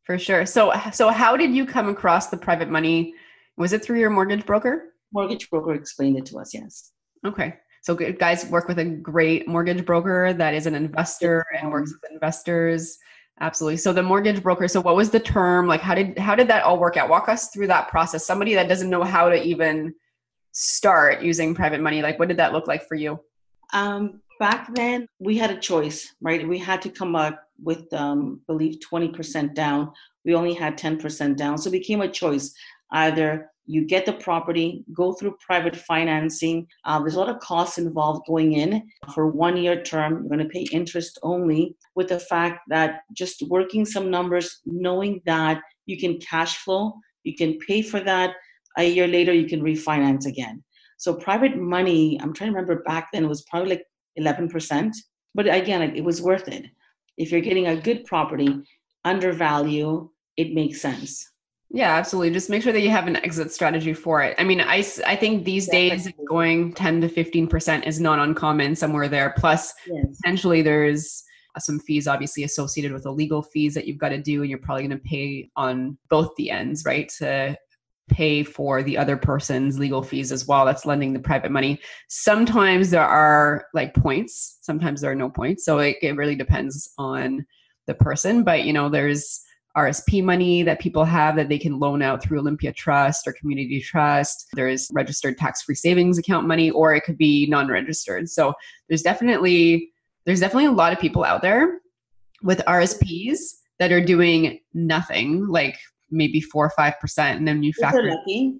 [0.03, 0.45] For sure.
[0.45, 3.13] So so how did you come across the private money?
[3.57, 4.95] Was it through your mortgage broker?
[5.13, 6.91] Mortgage broker explained it to us, yes.
[7.25, 7.55] Okay.
[7.81, 11.93] So good guys work with a great mortgage broker that is an investor and works
[11.93, 12.97] with investors.
[13.39, 13.77] Absolutely.
[13.77, 15.67] So the mortgage broker, so what was the term?
[15.67, 17.09] Like how did how did that all work out?
[17.09, 18.25] Walk us through that process.
[18.25, 19.93] Somebody that doesn't know how to even
[20.51, 23.19] start using private money, like what did that look like for you?
[23.73, 26.47] Um, back then, we had a choice, right?
[26.47, 29.91] We had to come up with, um, believe, 20% down.
[30.25, 31.57] We only had 10% down.
[31.57, 32.53] So it became a choice.
[32.91, 36.65] Either you get the property, go through private financing.
[36.85, 38.89] Uh, there's a lot of costs involved going in.
[39.13, 43.43] For one year term, you're going to pay interest only, with the fact that just
[43.43, 48.31] working some numbers, knowing that you can cash flow, you can pay for that.
[48.79, 50.63] A year later, you can refinance again.
[50.97, 53.85] So private money, I'm trying to remember back then, it was probably like
[54.19, 54.93] 11%.
[55.35, 56.65] But again, it was worth it.
[57.17, 58.49] If you're getting a good property,
[59.05, 61.25] under value, it makes sense.
[61.71, 62.31] Yeah, absolutely.
[62.31, 64.35] Just make sure that you have an exit strategy for it.
[64.39, 69.07] I mean, I, I think these days going 10 to 15% is not uncommon somewhere
[69.07, 69.35] there.
[69.37, 70.17] Plus, Yes.
[70.21, 71.23] potentially there's
[71.59, 74.59] some fees obviously associated with the legal fees that you've got to do and you're
[74.59, 77.55] probably going to pay on both the ends right to
[78.09, 80.65] pay for the other person's legal fees as well.
[80.65, 81.79] That's lending the private money.
[82.07, 84.59] Sometimes there are like points.
[84.61, 85.63] Sometimes there are no points.
[85.65, 87.45] So it, it really depends on
[87.87, 88.43] the person.
[88.43, 89.41] But you know there's
[89.77, 93.79] RSP money that people have that they can loan out through Olympia Trust or Community
[93.79, 94.47] Trust.
[94.53, 98.29] There's registered tax free savings account money, or it could be non registered.
[98.29, 98.53] So
[98.87, 99.91] there's definitely
[100.25, 101.79] there's definitely a lot of people out there
[102.41, 103.37] with RSPs
[103.79, 105.77] that are doing nothing, like
[106.11, 108.57] maybe four or five percent, and then you factor, lucky.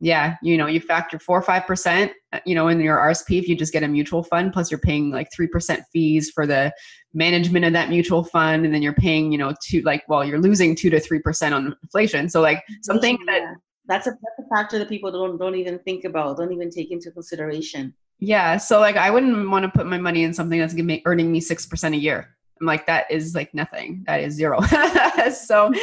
[0.00, 3.38] yeah, you know, you factor four or five percent, uh, you know, in your RSP
[3.38, 6.46] if you just get a mutual fund, plus you're paying like three percent fees for
[6.46, 6.72] the
[7.12, 10.40] management of that mutual fund, and then you're paying, you know, two like, well, you're
[10.40, 12.28] losing two to three percent on inflation.
[12.28, 13.54] So like something that
[13.86, 16.90] that's a that's a factor that people don't don't even think about, don't even take
[16.90, 17.94] into consideration.
[18.18, 18.56] Yeah.
[18.56, 21.30] So like I wouldn't want to put my money in something that's gonna make earning
[21.30, 22.34] me six percent a year.
[22.60, 24.04] I'm like, that is like nothing.
[24.06, 24.60] That is zero.
[25.32, 25.70] so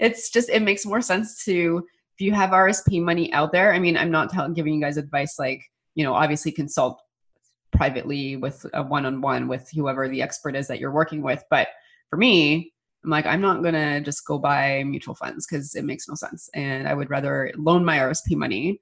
[0.00, 3.72] it's just it makes more sense to if you have RSP money out there.
[3.72, 5.62] I mean, I'm not telling giving you guys advice like,
[5.94, 7.00] you know, obviously consult
[7.72, 11.44] privately with a one-on-one with whoever the expert is that you're working with.
[11.50, 11.68] But
[12.10, 12.72] for me,
[13.04, 16.50] I'm like, I'm not gonna just go buy mutual funds because it makes no sense.
[16.54, 18.80] And I would rather loan my RSP money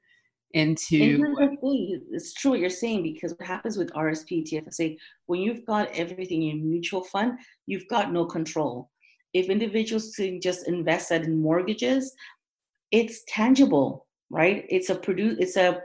[0.54, 4.96] into here's the thing, it's true what you're saying because what happens with RSP, TFSA,
[5.26, 8.90] when you've got everything in mutual fund, you've got no control.
[9.35, 12.14] If individuals can just invest that in mortgages,
[12.90, 14.64] it's tangible, right?
[14.68, 15.82] It's a produce, it's a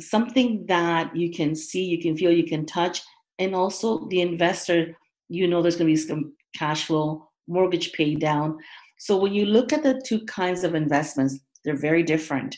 [0.00, 3.00] something that you can see, you can feel, you can touch,
[3.38, 4.96] and also the investor,
[5.28, 8.58] you know, there's going to be some cash flow, mortgage pay down.
[8.98, 12.56] So when you look at the two kinds of investments, they're very different.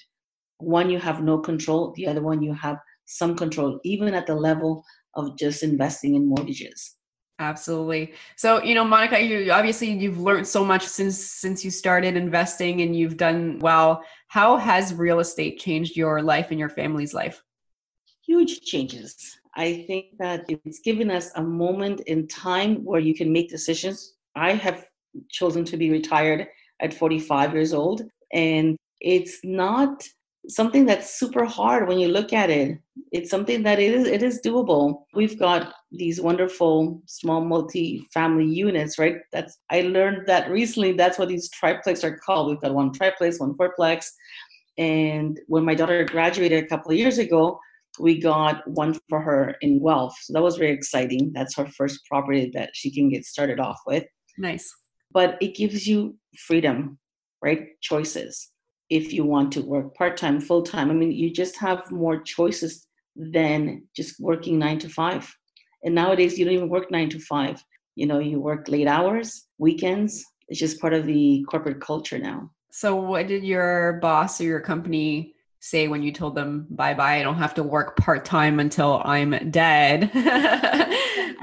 [0.58, 4.34] One you have no control, the other one you have some control, even at the
[4.34, 6.96] level of just investing in mortgages.
[7.40, 8.14] Absolutely.
[8.36, 12.82] So, you know, Monica, you obviously you've learned so much since since you started investing
[12.82, 14.04] and you've done well.
[14.28, 17.42] How has real estate changed your life and your family's life?
[18.24, 19.16] Huge changes.
[19.56, 24.14] I think that it's given us a moment in time where you can make decisions.
[24.36, 24.86] I have
[25.28, 26.46] chosen to be retired
[26.80, 30.04] at 45 years old, and it's not
[30.48, 32.78] something that's super hard when you look at it.
[33.12, 35.04] It's something that it is it is doable.
[35.14, 39.16] We've got these wonderful small multi-family units, right?
[39.32, 40.92] That's I learned that recently.
[40.92, 42.50] That's what these triplex are called.
[42.50, 44.06] We've got one triplex, one fourplex,
[44.78, 47.58] and when my daughter graduated a couple of years ago,
[47.98, 50.16] we got one for her in Guelph.
[50.22, 51.32] So that was very exciting.
[51.32, 54.04] That's her first property that she can get started off with.
[54.36, 54.68] Nice.
[55.12, 56.98] But it gives you freedom,
[57.40, 57.68] right?
[57.80, 58.50] Choices.
[58.94, 62.16] If you want to work part time, full time, I mean, you just have more
[62.22, 65.24] choices than just working nine to five.
[65.82, 67.56] And nowadays, you don't even work nine to five.
[67.96, 70.24] You know, you work late hours, weekends.
[70.48, 72.50] It's just part of the corporate culture now.
[72.70, 77.16] So, what did your boss or your company say when you told them bye bye?
[77.18, 80.10] I don't have to work part time until I'm dead.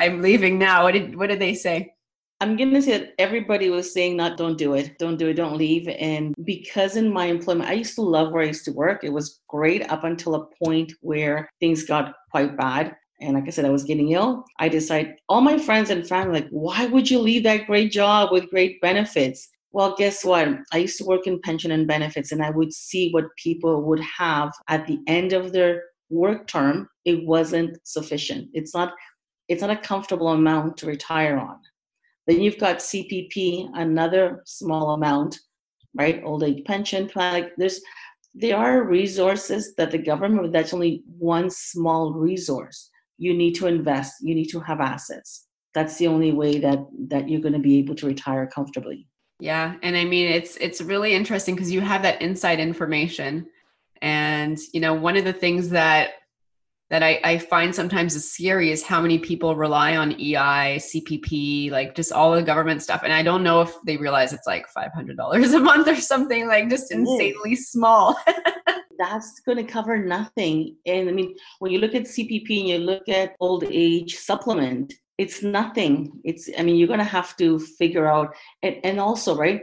[0.01, 0.83] I'm leaving now.
[0.83, 1.95] What did What did they say?
[2.41, 5.57] I'm gonna say that everybody was saying not don't do it, don't do it, don't
[5.57, 5.87] leave.
[5.87, 9.03] And because in my employment, I used to love where I used to work.
[9.03, 12.95] It was great up until a point where things got quite bad.
[13.19, 14.43] And like I said, I was getting ill.
[14.57, 18.31] I decided all my friends and family like, why would you leave that great job
[18.31, 19.47] with great benefits?
[19.71, 20.49] Well, guess what?
[20.73, 24.01] I used to work in pension and benefits, and I would see what people would
[24.01, 26.89] have at the end of their work term.
[27.05, 28.49] It wasn't sufficient.
[28.55, 28.93] It's not.
[29.47, 31.57] It's not a comfortable amount to retire on.
[32.27, 35.39] Then you've got CPP, another small amount,
[35.95, 36.21] right?
[36.23, 37.33] Old age pension plan.
[37.33, 37.81] Like there's,
[38.33, 40.53] there are resources that the government.
[40.53, 42.89] That's only one small resource.
[43.17, 44.15] You need to invest.
[44.21, 45.47] You need to have assets.
[45.73, 49.07] That's the only way that that you're going to be able to retire comfortably.
[49.39, 53.47] Yeah, and I mean it's it's really interesting because you have that inside information,
[54.01, 56.11] and you know one of the things that
[56.91, 61.71] that I, I find sometimes is scary is how many people rely on EI, CPP,
[61.71, 64.67] like just all the government stuff, and I don't know if they realize it's like
[64.67, 68.15] five hundred dollars a month or something like just insanely small.
[68.99, 70.75] That's going to cover nothing.
[70.85, 74.93] And I mean, when you look at CPP and you look at old age supplement,
[75.17, 79.35] it's nothing it's i mean you're going to have to figure out and, and also
[79.35, 79.61] right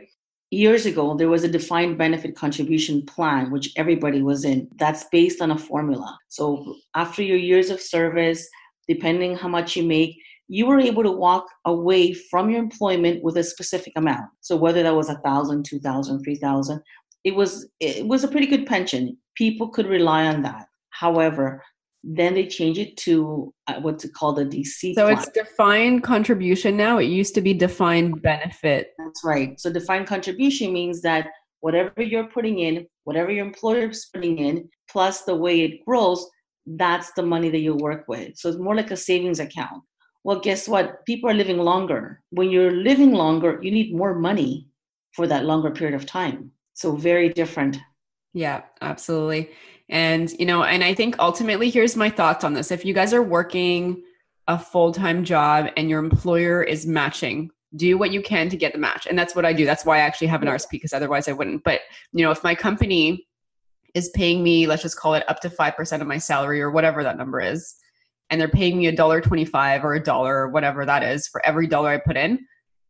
[0.51, 4.69] years ago there was a defined benefit contribution plan which everybody was in.
[4.77, 6.19] That's based on a formula.
[6.29, 8.49] So after your years of service
[8.89, 10.17] depending how much you make
[10.51, 14.31] you were able to walk away from your employment with a specific amount.
[14.41, 16.83] So whether that was a thousand two thousand three thousand
[17.25, 19.19] it was it was a pretty good pension.
[19.35, 20.67] People could rely on that.
[20.91, 21.63] However
[22.05, 24.95] then they change it to uh, what's it called a DC.
[24.95, 25.19] So plan.
[25.19, 26.99] it's defined contribution now.
[26.99, 28.93] It used to be defined benefit.
[28.99, 29.59] That's right.
[29.61, 31.29] So defined contribution means that
[31.61, 36.27] whatever you're putting in, whatever your employer is putting in, plus the way it grows,
[36.67, 38.37] that's the money that you work with.
[38.37, 39.83] So it's more like a savings account.
[40.25, 41.05] Well, guess what?
[41.07, 42.23] People are living longer.
[42.31, 44.69] When you're living longer, you need more money
[45.13, 46.53] for that longer period of time.
[46.75, 47.77] So very different.
[48.35, 49.51] Yeah, absolutely.
[49.89, 52.71] And, you know, and I think ultimately, here's my thoughts on this.
[52.71, 54.03] If you guys are working
[54.47, 58.73] a full time job and your employer is matching, do what you can to get
[58.73, 59.07] the match.
[59.07, 59.65] And that's what I do.
[59.65, 61.65] That's why I actually have an RSP because otherwise I wouldn't.
[61.65, 61.81] But,
[62.13, 63.27] you know, if my company
[63.95, 67.03] is paying me, let's just call it up to 5% of my salary or whatever
[67.03, 67.75] that number is,
[68.31, 71.45] and they're paying me a dollar 25 or a dollar or whatever that is for
[71.47, 72.39] every dollar I put in,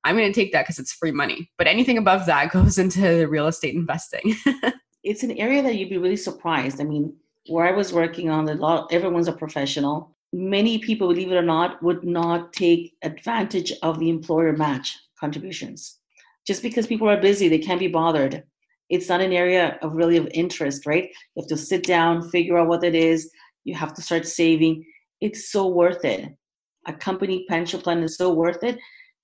[0.04, 1.50] I'm going to take that because it's free money.
[1.58, 4.34] But anything above that goes into the real estate investing.
[5.04, 6.80] it's an area that you'd be really surprised.
[6.80, 7.14] I mean,
[7.46, 10.14] where I was working on, a lot everyone's a professional.
[10.32, 15.98] Many people, believe it or not, would not take advantage of the employer match contributions.
[16.46, 18.42] Just because people are busy, they can't be bothered.
[18.90, 21.10] It's not an area of really of interest, right?
[21.34, 23.30] You have to sit down, figure out what it is.
[23.64, 24.84] You have to start saving.
[25.20, 26.34] It's so worth it.
[26.86, 28.78] A company pension plan is so worth it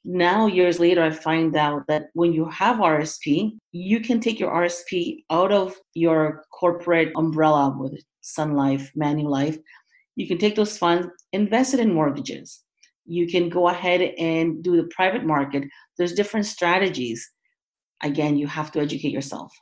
[0.04, 4.52] now years later i find out that when you have rsp you can take your
[4.52, 9.58] rsp out of your corporate umbrella with sun life manulife
[10.16, 12.62] you can take those funds invest it in mortgages.
[13.06, 15.64] You can go ahead and do the private market.
[15.98, 17.28] There's different strategies.
[18.02, 19.52] Again you have to educate yourself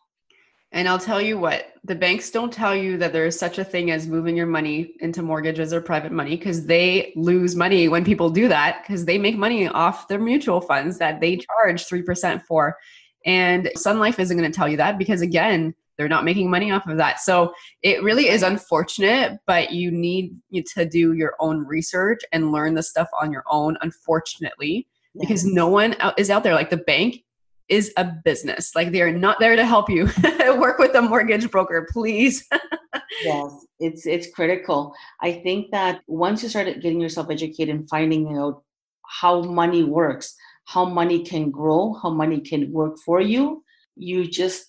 [0.73, 3.65] and I'll tell you what, the banks don't tell you that there is such a
[3.65, 8.05] thing as moving your money into mortgages or private money because they lose money when
[8.05, 11.69] people do that because they make money off their mutual funds that they mm-hmm.
[11.69, 12.79] charge 3% for.
[13.27, 16.71] And Sun Life isn't going to tell you that because, again, they're not making money
[16.71, 17.21] off of that.
[17.21, 20.35] So it really is unfortunate, but you need
[20.75, 25.21] to do your own research and learn the stuff on your own, unfortunately, yes.
[25.21, 26.55] because no one is out there.
[26.55, 27.23] Like the bank
[27.69, 28.75] is a business.
[28.75, 30.09] Like they are not there to help you.
[30.59, 32.47] Work with a mortgage broker, please.
[33.25, 34.95] yes, it's it's critical.
[35.21, 38.63] I think that once you start getting yourself educated and finding out
[39.07, 40.35] how money works,
[40.65, 43.65] how money can grow, how money can work for you,
[43.97, 44.67] you just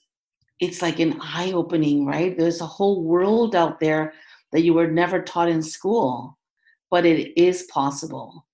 [0.59, 2.37] it's like an eye opening, right?
[2.37, 4.13] There's a whole world out there
[4.51, 6.37] that you were never taught in school,
[6.89, 8.45] but it is possible.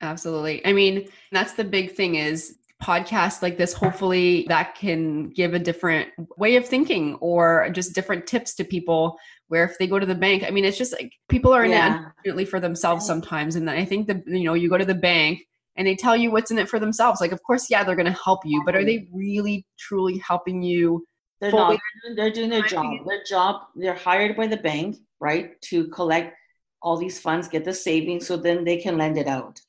[0.00, 0.64] Absolutely.
[0.66, 5.58] I mean, that's the big thing is podcasts like this hopefully that can give a
[5.58, 9.16] different way of thinking or just different tips to people
[9.48, 11.70] where if they go to the bank i mean it's just like people are in
[11.70, 11.86] yeah.
[11.86, 13.56] it unfortunately for themselves sometimes.
[13.56, 15.40] And i think the, you know you go to the bank
[15.76, 17.20] and they tell you what's in it for themselves.
[17.20, 20.62] Like of course yeah they're going to help you but are they really truly helping
[20.62, 21.04] you
[21.40, 21.78] they're not.
[22.16, 22.86] They're doing their job.
[23.06, 26.36] Their job they're hired by the bank right to collect
[26.82, 29.60] all these funds get the savings so then they can lend it out.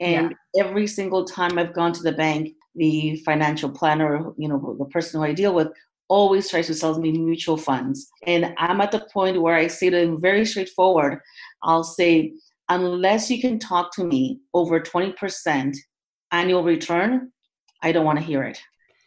[0.00, 0.64] And yeah.
[0.64, 5.20] every single time I've gone to the bank, the financial planner, you know, the person
[5.20, 5.68] who I deal with,
[6.08, 8.08] always tries to sell me mutual funds.
[8.26, 11.20] And I'm at the point where I say to them very straightforward,
[11.62, 12.32] I'll say,
[12.68, 15.76] unless you can talk to me over 20%
[16.32, 17.32] annual return,
[17.82, 18.60] I don't want to hear it.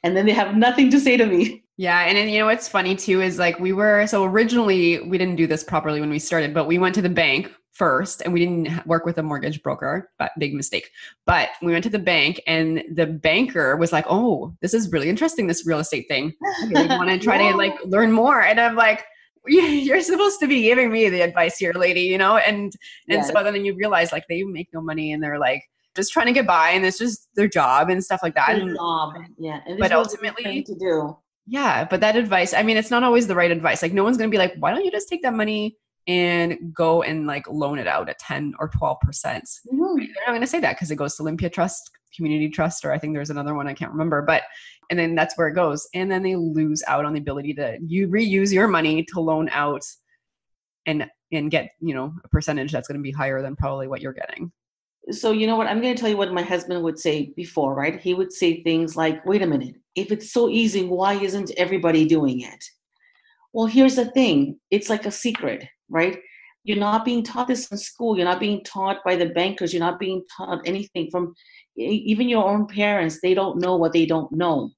[0.04, 1.64] And then they have nothing to say to me.
[1.78, 5.18] Yeah, and then you know what's funny too is like we were so originally we
[5.18, 8.32] didn't do this properly when we started, but we went to the bank first and
[8.32, 10.90] we didn't work with a mortgage broker but big mistake.
[11.26, 15.10] But we went to the bank and the banker was like oh this is really
[15.10, 16.34] interesting this real estate thing.
[16.66, 17.52] Okay, want to try yeah.
[17.52, 18.42] to like learn more.
[18.42, 19.04] And i'm like
[19.46, 22.38] you're supposed to be giving me the advice here lady you know?
[22.38, 22.74] And
[23.10, 23.32] and yes.
[23.32, 25.64] so then you realize like they make no money and they're like
[25.96, 28.76] just trying to get by and it's just their job and stuff like that and,
[28.76, 29.14] job.
[29.40, 31.18] Yeah but ultimately to do.
[31.48, 33.82] Yeah but that advice i mean it's not always the right advice.
[33.82, 35.76] Like no one's gonna be like why don't you just take that money
[36.08, 39.46] and go and like loan it out at 10 or 12 percent.
[39.72, 39.98] Mm-hmm.
[39.98, 42.92] they're not going to say that because it goes to olympia trust community trust or
[42.92, 44.44] i think there's another one i can't remember but
[44.90, 45.88] and then that's where it goes.
[45.94, 49.50] And then they lose out on the ability to you reuse your money to loan
[49.50, 49.84] out
[50.86, 54.02] and and get you know a percentage that's going to be higher than probably what
[54.02, 54.52] you're getting.
[55.12, 55.68] So you know what?
[55.68, 58.00] I'm going to tell you what my husband would say before right?
[58.00, 59.76] He would say things like wait a minute.
[59.96, 62.64] If it's so easy why isn't everybody doing it
[63.54, 66.20] well here's the thing it's like a secret right?
[66.66, 68.18] You're not being taught this in school.
[68.18, 69.74] You're not being taught by the bankers.
[69.74, 71.34] You're not being taught anything from
[71.78, 73.20] even your own parents.
[73.22, 74.72] They don't know what they don't know.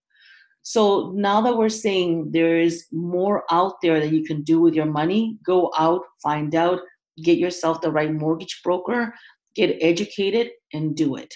[0.64, 4.74] So now that we're saying there is more out there that you can do with
[4.74, 6.80] your money, go out, find out,
[7.24, 9.14] get yourself the right mortgage broker,
[9.56, 11.32] get educated, and do it.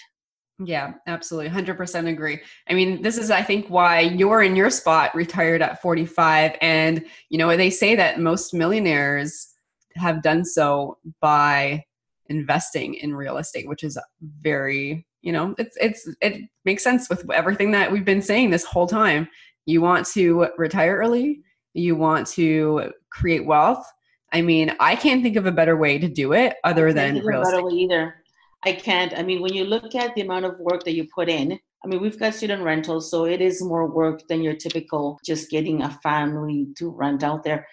[0.62, 1.50] Yeah, absolutely.
[1.50, 2.40] 100% agree.
[2.68, 6.56] I mean, this is, I think, why you're in your spot retired at 45.
[6.60, 9.54] And, you know, they say that most millionaires
[9.96, 11.84] have done so by
[12.26, 13.98] investing in real estate, which is
[14.40, 18.64] very, you know, it's it's it makes sense with everything that we've been saying this
[18.64, 19.28] whole time.
[19.66, 21.42] You want to retire early,
[21.74, 23.84] you want to create wealth.
[24.32, 27.42] I mean, I can't think of a better way to do it other than real
[27.42, 27.64] estate.
[27.72, 28.19] either.
[28.64, 29.12] I can't.
[29.16, 31.88] I mean, when you look at the amount of work that you put in, I
[31.88, 35.82] mean, we've got student rentals, so it is more work than your typical just getting
[35.82, 37.66] a family to rent out there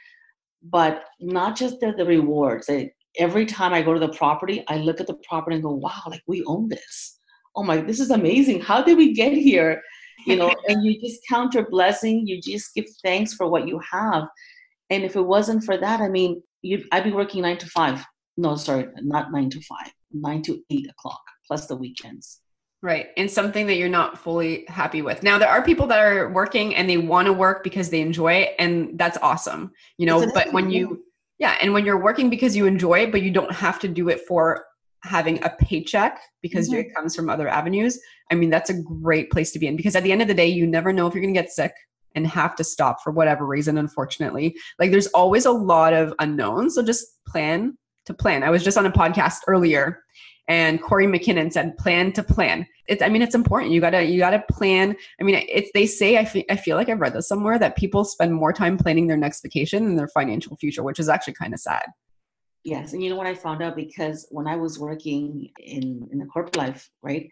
[0.64, 2.70] but not just the, the rewards.
[2.70, 5.74] It, every time I go to the property, I look at the property and go,
[5.74, 7.20] wow, like we own this.
[7.56, 8.62] Oh my, this is amazing.
[8.62, 9.82] How did we get here?
[10.26, 12.28] You know, and you just count your blessing.
[12.28, 14.24] You just give thanks for what you have.
[14.90, 16.42] And if it wasn't for that, I mean,
[16.92, 18.04] I'd be working nine to five.
[18.38, 19.92] No, sorry, not nine to five,
[20.22, 22.40] nine to eight o'clock, plus the weekends.
[22.84, 23.08] Right.
[23.18, 25.24] And something that you're not fully happy with.
[25.24, 28.34] Now, there are people that are working and they want to work because they enjoy
[28.34, 28.56] it.
[28.60, 31.04] And that's awesome, you know, but when you,
[31.40, 31.58] yeah.
[31.60, 34.22] And when you're working because you enjoy it, but you don't have to do it
[34.28, 34.64] for
[35.04, 36.80] having a paycheck because mm-hmm.
[36.80, 38.00] it comes from other avenues.
[38.32, 40.34] I mean, that's a great place to be in because at the end of the
[40.34, 41.74] day, you never know if you're going to get sick
[42.16, 44.56] and have to stop for whatever reason, unfortunately.
[44.80, 46.76] Like there's always a lot of unknowns.
[46.76, 48.44] So just plan to plan.
[48.44, 50.04] I was just on a podcast earlier
[50.48, 52.66] and Corey McKinnon said plan to plan.
[52.88, 53.72] It's I mean it's important.
[53.72, 54.96] You gotta you gotta plan.
[55.20, 57.76] I mean it's they say I feel I feel like I've read this somewhere that
[57.76, 61.34] people spend more time planning their next vacation than their financial future, which is actually
[61.34, 61.86] kind of sad.
[62.64, 66.20] Yes, and you know what I found out because when I was working in in
[66.20, 67.30] the corporate life, right?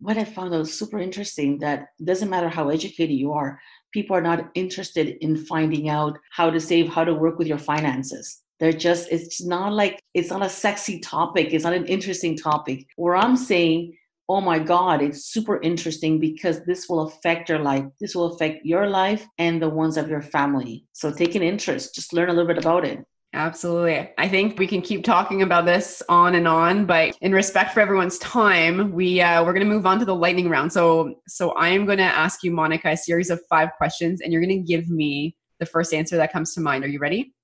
[0.00, 3.58] What I found out super interesting that doesn't matter how educated you are,
[3.92, 7.58] people are not interested in finding out how to save, how to work with your
[7.58, 11.52] finances they're just, it's not like, it's not a sexy topic.
[11.52, 12.86] It's not an interesting topic.
[12.96, 13.96] Where I'm saying,
[14.28, 17.84] oh my God, it's super interesting because this will affect your life.
[18.00, 20.86] This will affect your life and the ones of your family.
[20.92, 23.04] So take an interest, just learn a little bit about it.
[23.34, 24.10] Absolutely.
[24.16, 27.80] I think we can keep talking about this on and on, but in respect for
[27.80, 30.72] everyone's time, we uh, we're going to move on to the lightning round.
[30.72, 34.32] So so I am going to ask you, Monica, a series of five questions, and
[34.32, 36.84] you're going to give me the first answer that comes to mind.
[36.84, 37.34] Are you ready?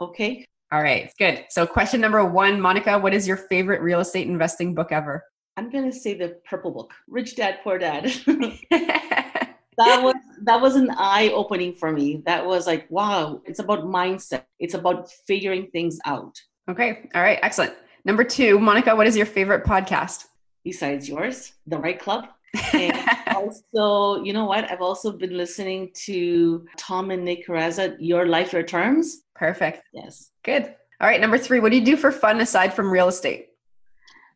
[0.00, 0.44] Okay.
[0.72, 1.44] All right, good.
[1.50, 5.24] So, question number one, Monica, what is your favorite real estate investing book ever?
[5.56, 8.04] I'm going to say the Purple Book, Rich Dad, Poor Dad.
[8.70, 12.22] that was that was an eye opening for me.
[12.24, 14.44] That was like, wow, it's about mindset.
[14.58, 16.34] It's about figuring things out.
[16.70, 17.08] Okay.
[17.14, 17.38] All right.
[17.42, 17.74] Excellent.
[18.04, 20.26] Number two, Monica, what is your favorite podcast?
[20.64, 22.28] Besides yours, The Right Club.
[23.34, 24.70] also, you know what?
[24.70, 29.22] I've also been listening to Tom and Nick Karadza, Your Life, Your Terms.
[29.34, 29.84] Perfect.
[29.92, 30.30] Yes.
[30.42, 30.74] Good.
[31.00, 31.20] All right.
[31.20, 33.48] Number three, what do you do for fun aside from real estate?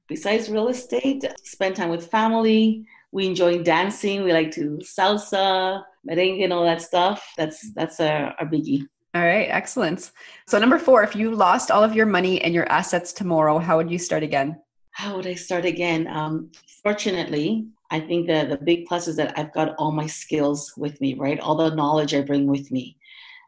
[0.08, 2.86] Besides real estate, spend time with family.
[3.10, 4.24] We enjoy dancing.
[4.24, 7.26] We like to salsa, merengue, and all that stuff.
[7.36, 8.86] That's that's a, a biggie.
[9.14, 10.10] All right, excellent.
[10.48, 13.76] So number four, if you lost all of your money and your assets tomorrow, how
[13.76, 14.60] would you start again?
[14.94, 16.06] How would I start again?
[16.06, 16.52] Um,
[16.84, 21.00] fortunately, I think the the big plus is that I've got all my skills with
[21.00, 21.40] me, right?
[21.40, 22.96] All the knowledge I bring with me.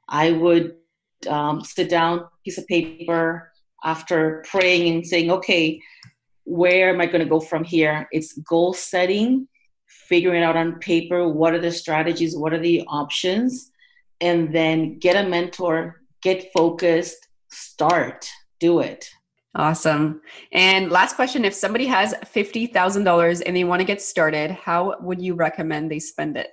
[0.08, 0.74] I would
[1.28, 3.52] um, sit down, piece of paper,
[3.84, 5.80] after praying and saying, okay,
[6.42, 8.08] where am I going to go from here?
[8.10, 9.46] It's goal setting,
[9.86, 13.70] figuring out on paper what are the strategies, what are the options,
[14.20, 18.28] and then get a mentor, get focused, start,
[18.58, 19.08] do it.
[19.56, 20.20] Awesome.
[20.52, 25.20] And last question if somebody has $50,000 and they want to get started, how would
[25.20, 26.48] you recommend they spend it?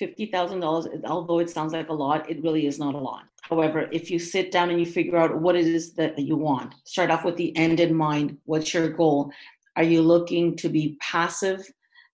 [0.00, 3.24] $50,000, although it sounds like a lot, it really is not a lot.
[3.42, 6.76] However, if you sit down and you figure out what it is that you want,
[6.84, 8.38] start off with the end in mind.
[8.44, 9.32] What's your goal?
[9.74, 11.68] Are you looking to be passive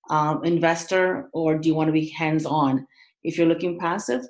[0.08, 2.86] um, investor or do you want to be hands on?
[3.24, 4.22] If you're looking passive,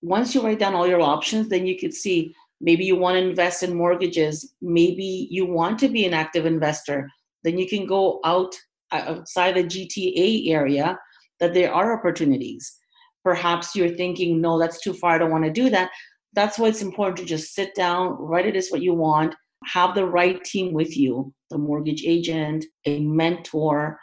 [0.00, 3.28] once you write down all your options, then you could see maybe you want to
[3.28, 7.08] invest in mortgages, maybe you want to be an active investor.
[7.44, 8.54] Then you can go out
[8.92, 10.98] uh, outside the GTA area
[11.40, 12.76] that there are opportunities.
[13.24, 15.90] Perhaps you're thinking, no, that's too far, I don't want to do that.
[16.34, 19.34] That's why it's important to just sit down, write it as what you want,
[19.64, 23.98] have the right team with you the mortgage agent, a mentor,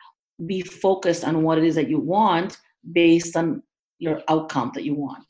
[0.45, 2.57] be focused on what it is that you want
[2.91, 3.61] based on
[3.99, 5.25] your outcome that you want.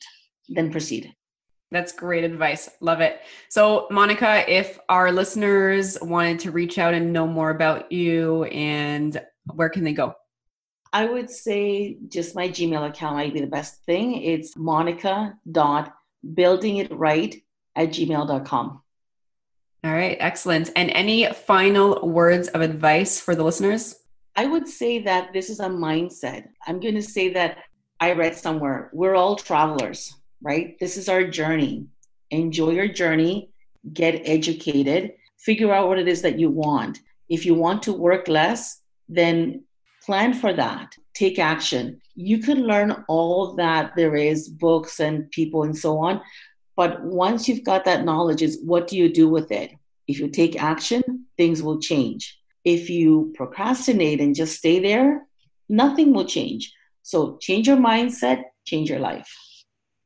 [0.49, 1.13] Then proceed.
[1.73, 2.69] That's great advice.
[2.81, 3.21] Love it.
[3.49, 9.19] So, Monica, if our listeners wanted to reach out and know more about you, and
[9.51, 10.13] where can they go?
[10.93, 14.21] I would say just my Gmail account might be the best thing.
[14.21, 17.41] It's monica.buildingitright
[17.75, 18.81] at gmail.com.
[19.83, 20.69] All right, excellent.
[20.75, 23.95] And any final words of advice for the listeners?
[24.35, 26.49] I would say that this is a mindset.
[26.67, 27.57] I'm going to say that
[27.99, 30.77] I read somewhere we're all travelers, right?
[30.79, 31.87] This is our journey.
[32.29, 33.49] Enjoy your journey,
[33.93, 36.99] get educated, figure out what it is that you want.
[37.29, 39.63] If you want to work less, then
[40.05, 40.95] plan for that.
[41.15, 42.01] Take action.
[42.15, 46.21] You can learn all that there is books and people and so on.
[46.75, 49.71] But once you've got that knowledge is what do you do with it?
[50.07, 52.37] If you take action things will change.
[52.65, 55.25] If you procrastinate and just stay there
[55.69, 56.73] nothing will change.
[57.03, 59.29] So change your mindset change your life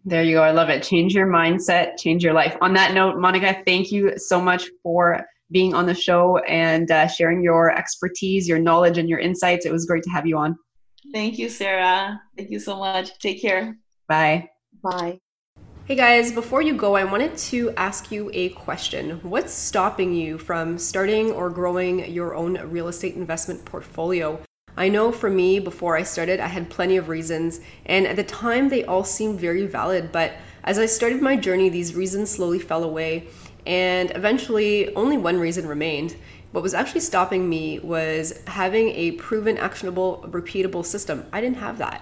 [0.06, 3.18] there you go i love it change your mindset change your life on that note
[3.18, 8.48] monica thank you so much for being on the show and uh, sharing your expertise,
[8.48, 9.66] your knowledge, and your insights.
[9.66, 10.58] It was great to have you on.
[11.14, 12.22] Thank you, Sarah.
[12.36, 13.18] Thank you so much.
[13.20, 13.78] Take care.
[14.08, 14.50] Bye.
[14.84, 15.20] Bye.
[15.86, 19.22] Hey guys, before you go, I wanted to ask you a question.
[19.24, 24.38] What's stopping you from starting or growing your own real estate investment portfolio?
[24.78, 28.24] I know for me, before I started, I had plenty of reasons, and at the
[28.24, 32.60] time they all seemed very valid, but as I started my journey, these reasons slowly
[32.60, 33.28] fell away
[33.66, 36.16] and eventually only one reason remained.
[36.52, 41.26] What was actually stopping me was having a proven, actionable, repeatable system.
[41.34, 42.02] I didn't have that.